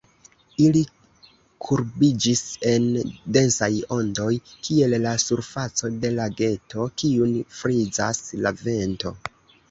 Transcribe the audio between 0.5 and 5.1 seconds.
Ili kurbiĝis en densaj ondoj, kiel